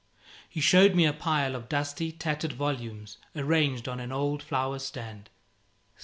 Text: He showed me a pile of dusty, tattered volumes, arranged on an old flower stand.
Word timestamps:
He 0.49 0.61
showed 0.61 0.95
me 0.95 1.05
a 1.05 1.13
pile 1.13 1.55
of 1.55 1.69
dusty, 1.69 2.11
tattered 2.11 2.53
volumes, 2.53 3.19
arranged 3.35 3.87
on 3.87 3.99
an 3.99 4.11
old 4.11 4.41
flower 4.41 4.79
stand. 4.79 5.29